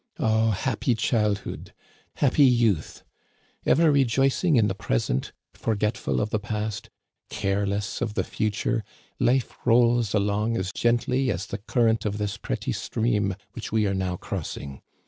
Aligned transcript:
Oh, 0.17 0.49
happy 0.49 0.95
childhood, 0.95 1.75
happy 2.15 2.43
youth! 2.43 3.03
Ever 3.67 3.91
rejoicing 3.91 4.55
in 4.55 4.67
the 4.67 4.73
present, 4.73 5.31
forgetful 5.53 6.19
of 6.19 6.31
the 6.31 6.39
past, 6.39 6.89
care 7.29 7.67
less 7.67 8.01
of 8.01 8.15
the 8.15 8.23
future, 8.23 8.83
life 9.19 9.55
rolls 9.63 10.15
along 10.15 10.57
as 10.57 10.71
gently 10.73 11.29
as 11.29 11.45
the 11.45 11.59
current 11.59 12.03
of 12.03 12.17
this 12.17 12.35
pretty 12.37 12.71
stream 12.71 13.35
which 13.53 13.71
we 13.71 13.85
are 13.85 13.93
now 13.93 14.17
crossing. 14.17 14.81